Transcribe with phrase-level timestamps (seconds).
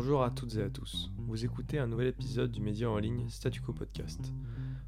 [0.00, 1.10] Bonjour à toutes et à tous.
[1.26, 4.32] Vous écoutez un nouvel épisode du média en ligne Statuco Podcast.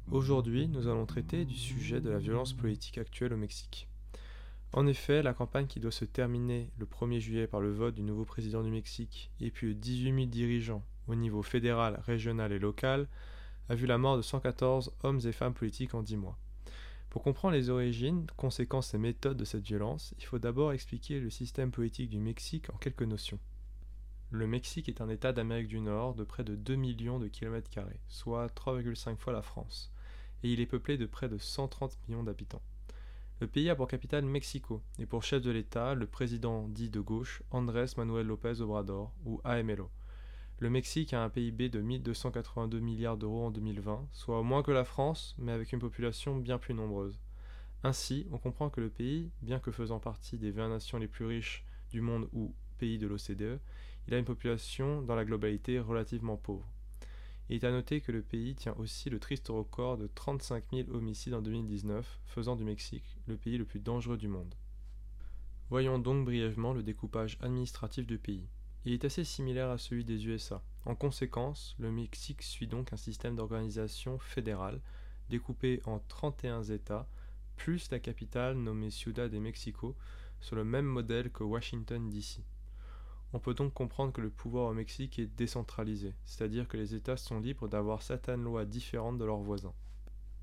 [0.09, 3.89] Aujourd'hui, nous allons traiter du sujet de la violence politique actuelle au Mexique.
[4.71, 8.03] En effet, la campagne qui doit se terminer le 1er juillet par le vote du
[8.03, 12.59] nouveau président du Mexique et puis de 18 000 dirigeants au niveau fédéral, régional et
[12.59, 13.09] local
[13.67, 16.37] a vu la mort de 114 hommes et femmes politiques en 10 mois.
[17.09, 21.29] Pour comprendre les origines, conséquences et méthodes de cette violence, il faut d'abord expliquer le
[21.29, 23.39] système politique du Mexique en quelques notions.
[24.33, 27.69] Le Mexique est un État d'Amérique du Nord de près de 2 millions de kilomètres
[27.69, 29.91] carrés, soit 3,5 fois la France,
[30.41, 32.61] et il est peuplé de près de 130 millions d'habitants.
[33.41, 37.01] Le pays a pour capitale Mexico, et pour chef de l'État le président dit de
[37.01, 39.89] gauche Andrés Manuel López Obrador, ou AMLO.
[40.59, 44.85] Le Mexique a un PIB de 1282 milliards d'euros en 2020, soit moins que la
[44.85, 47.19] France, mais avec une population bien plus nombreuse.
[47.83, 51.25] Ainsi, on comprend que le pays, bien que faisant partie des 20 nations les plus
[51.25, 53.59] riches du monde ou pays de l'OCDE,
[54.07, 56.67] il a une population dans la globalité relativement pauvre.
[57.49, 60.89] Il est à noter que le pays tient aussi le triste record de 35 000
[60.91, 64.55] homicides en 2019, faisant du Mexique le pays le plus dangereux du monde.
[65.69, 68.47] Voyons donc brièvement le découpage administratif du pays.
[68.85, 70.63] Il est assez similaire à celui des USA.
[70.85, 74.81] En conséquence, le Mexique suit donc un système d'organisation fédérale
[75.29, 77.07] découpé en 31 États,
[77.55, 79.95] plus la capitale nommée Ciudad de Mexico,
[80.41, 82.39] sur le même modèle que Washington DC.
[83.33, 87.15] On peut donc comprendre que le pouvoir au Mexique est décentralisé, c'est-à-dire que les États
[87.15, 89.73] sont libres d'avoir certaines lois différentes de leurs voisins.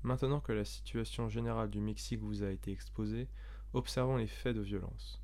[0.01, 3.27] Maintenant que la situation générale du Mexique vous a été exposée,
[3.73, 5.21] observons les faits de violence.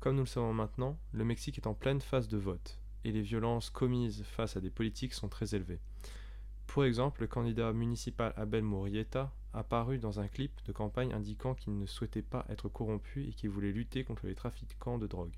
[0.00, 3.22] Comme nous le savons maintenant, le Mexique est en pleine phase de vote, et les
[3.22, 5.80] violences commises face à des politiques sont très élevées.
[6.66, 11.54] Pour exemple, le candidat municipal Abel Murrieta a paru dans un clip de campagne indiquant
[11.54, 15.32] qu'il ne souhaitait pas être corrompu et qu'il voulait lutter contre les trafiquants de drogue.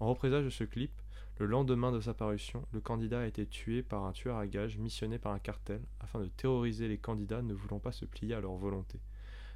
[0.00, 0.92] En représailles de ce clip,
[1.38, 4.78] le lendemain de sa parution, le candidat a été tué par un tueur à gages
[4.78, 8.40] missionné par un cartel afin de terroriser les candidats ne voulant pas se plier à
[8.40, 9.00] leur volonté.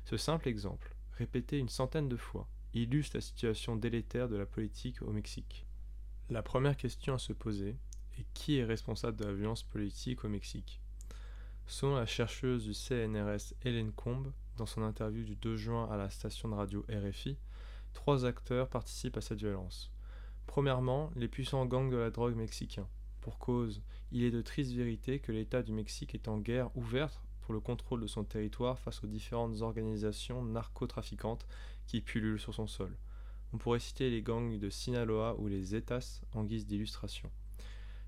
[0.05, 5.02] Ce simple exemple, répété une centaine de fois, illustre la situation délétère de la politique
[5.02, 5.67] au Mexique.
[6.29, 7.77] La première question à se poser
[8.19, 10.80] est qui est responsable de la violence politique au Mexique?
[11.67, 16.11] Selon la chercheuse du CNRS Hélène Combe, dans son interview du 2 juin à la
[16.11, 17.36] station de radio RFI,
[17.92, 19.92] trois acteurs participent à cette violence.
[20.46, 22.89] Premièrement, les puissants gangs de la drogue mexicains.
[23.20, 27.20] Pour cause, il est de triste vérité que l'État du Mexique est en guerre ouverte
[27.40, 31.46] pour le contrôle de son territoire face aux différentes organisations narcotrafiquantes
[31.86, 32.96] qui pullulent sur son sol.
[33.52, 37.30] On pourrait citer les gangs de Sinaloa ou les Zetas en guise d'illustration.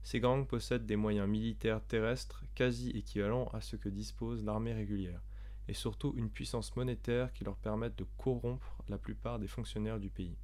[0.02, 5.22] Ces gangs possèdent des moyens militaires terrestres quasi équivalents à ce que dispose l'armée régulière,
[5.68, 10.10] et surtout une puissance monétaire qui leur permette de corrompre la plupart des fonctionnaires du
[10.10, 10.36] pays.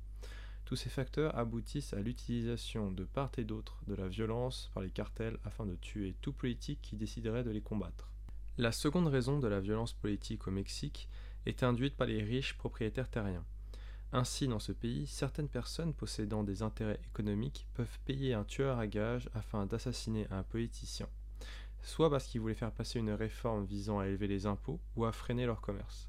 [0.65, 4.91] Tous ces facteurs aboutissent à l'utilisation de part et d'autre de la violence par les
[4.91, 8.11] cartels afin de tuer tout politique qui déciderait de les combattre.
[8.57, 11.09] La seconde raison de la violence politique au Mexique
[11.45, 13.45] est induite par les riches propriétaires terriens.
[14.13, 18.87] Ainsi, dans ce pays, certaines personnes possédant des intérêts économiques peuvent payer un tueur à
[18.87, 21.09] gages afin d'assassiner un politicien,
[21.83, 25.13] soit parce qu'il voulait faire passer une réforme visant à élever les impôts ou à
[25.13, 26.09] freiner leur commerce.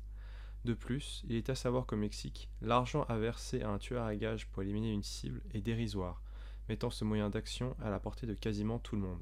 [0.66, 4.16] De plus, il est à savoir qu'au Mexique, l'argent à verser à un tueur à
[4.16, 6.24] gages pour éliminer une cible est dérisoire,
[6.70, 9.22] mettant ce moyen d'action à la portée de quasiment tout le monde.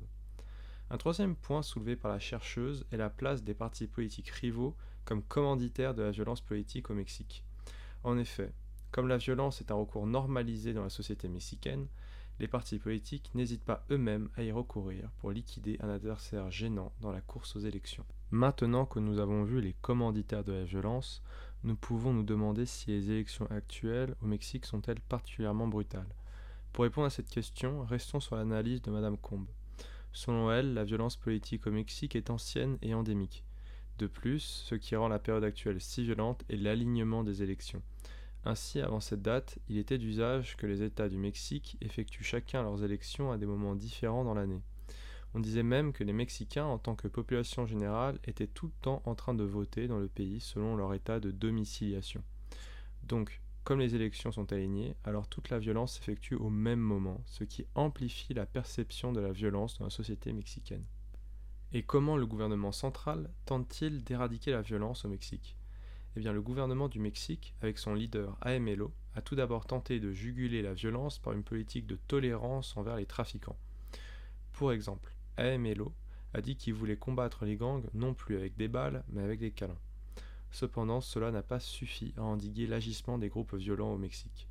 [0.90, 5.22] Un troisième point soulevé par la chercheuse est la place des partis politiques rivaux comme
[5.22, 7.44] commanditaires de la violence politique au Mexique.
[8.06, 8.54] En effet,
[8.92, 11.90] comme la violence est un recours normalisé dans la société mexicaine,
[12.40, 17.12] les partis politiques n'hésitent pas eux-mêmes à y recourir pour liquider un adversaire gênant dans
[17.12, 18.06] la course aux élections.
[18.32, 21.22] Maintenant que nous avons vu les commanditaires de la violence,
[21.64, 26.14] nous pouvons nous demander si les élections actuelles au Mexique sont-elles particulièrement brutales.
[26.74, 29.48] Pour répondre à cette question, restons sur l'analyse de Madame Combe.
[30.12, 33.44] Selon elle, la violence politique au Mexique est ancienne et endémique.
[34.00, 37.84] De plus, ce qui rend la période actuelle si violente est l'alignement des élections.
[38.46, 42.84] Ainsi, avant cette date, il était d'usage que les États du Mexique effectuent chacun leurs
[42.84, 44.62] élections à des moments différents dans l'année.
[45.34, 49.02] On disait même que les Mexicains, en tant que population générale, étaient tout le temps
[49.06, 52.22] en train de voter dans le pays selon leur état de domiciliation.
[53.04, 57.46] Donc, comme les élections sont alignées, alors toute la violence s'effectue au même moment, ce
[57.46, 60.84] qui amplifie la perception de la violence dans la société mexicaine.
[61.72, 65.56] Et comment le gouvernement central tente-t-il d'éradiquer la violence au Mexique?
[66.16, 70.12] Eh bien, le gouvernement du Mexique, avec son leader AMLO, a tout d'abord tenté de
[70.12, 73.58] juguler la violence par une politique de tolérance envers les trafiquants.
[74.52, 75.94] Pour exemple, AMLO
[76.34, 79.52] a dit qu'il voulait combattre les gangs non plus avec des balles, mais avec des
[79.52, 79.80] câlins.
[80.52, 84.48] Cependant, cela n'a pas suffi à endiguer l'agissement des groupes violents au Mexique.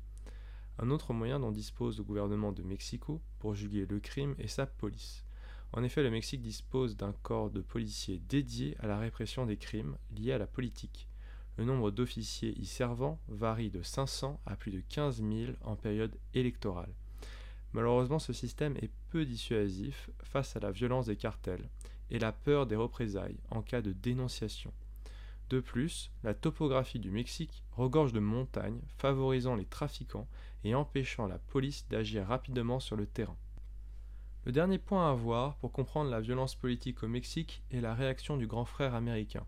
[0.79, 4.65] Un autre moyen dont dispose le gouvernement de Mexico pour juguer le crime est sa
[4.65, 5.23] police.
[5.71, 9.97] En effet, le Mexique dispose d'un corps de policiers dédié à la répression des crimes
[10.11, 11.07] liés à la politique.
[11.57, 16.17] Le nombre d'officiers y servant varie de 500 à plus de 15 000 en période
[16.33, 16.93] électorale.
[17.73, 21.69] Malheureusement, ce système est peu dissuasif face à la violence des cartels
[22.09, 24.73] et la peur des représailles en cas de dénonciation.
[25.49, 30.27] De plus, la topographie du Mexique regorge de montagnes favorisant les trafiquants
[30.63, 33.37] et empêchant la police d'agir rapidement sur le terrain.
[34.45, 38.37] Le dernier point à voir pour comprendre la violence politique au Mexique est la réaction
[38.37, 39.45] du grand frère américain.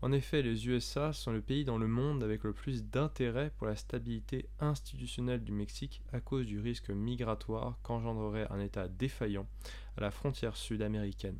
[0.00, 3.66] En effet, les USA sont le pays dans le monde avec le plus d'intérêt pour
[3.66, 9.48] la stabilité institutionnelle du Mexique à cause du risque migratoire qu'engendrerait un État défaillant
[9.96, 11.38] à la frontière sud-américaine.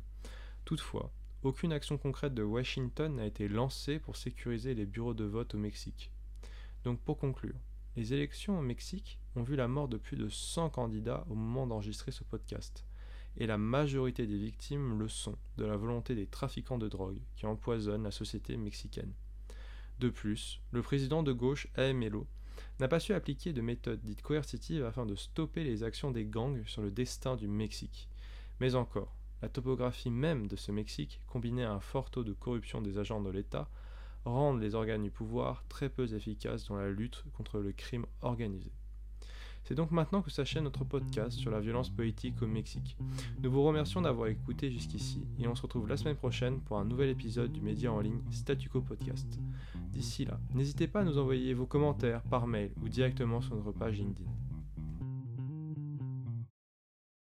[0.65, 1.09] Toutefois,
[1.41, 5.57] aucune action concrète de Washington n'a été lancée pour sécuriser les bureaux de vote au
[5.57, 6.11] Mexique.
[6.83, 7.55] Donc pour conclure,
[7.95, 11.65] les élections au Mexique ont vu la mort de plus de 100 candidats au moment
[11.65, 12.85] d'enregistrer ce podcast
[13.39, 17.45] et la majorité des victimes le sont de la volonté des trafiquants de drogue qui
[17.45, 19.13] empoisonnent la société mexicaine.
[19.99, 22.27] De plus, le président de gauche, AMLO,
[22.79, 26.63] n'a pas su appliquer de méthodes dites coercitives afin de stopper les actions des gangs
[26.65, 28.09] sur le destin du Mexique.
[28.59, 32.81] Mais encore, la topographie même de ce Mexique, combinée à un fort taux de corruption
[32.81, 33.69] des agents de l'État,
[34.25, 38.71] rendent les organes du pouvoir très peu efficaces dans la lutte contre le crime organisé.
[39.69, 42.97] C'est donc maintenant que s'achève notre podcast sur la violence politique au Mexique.
[43.43, 46.85] Nous vous remercions d'avoir écouté jusqu'ici et on se retrouve la semaine prochaine pour un
[46.85, 49.27] nouvel épisode du média en ligne Statuco Podcast.
[49.91, 53.71] D'ici là, n'hésitez pas à nous envoyer vos commentaires par mail ou directement sur notre
[53.71, 54.31] page LinkedIn.